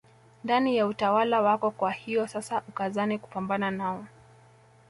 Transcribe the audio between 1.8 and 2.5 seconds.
hiyo